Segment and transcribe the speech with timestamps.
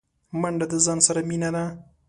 [0.41, 1.63] منډه د ځان سره مینه ده